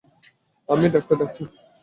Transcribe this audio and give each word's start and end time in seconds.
আমি 0.69 0.85
ডাক্তার 0.93 1.15
ডাকছি। 1.21 1.43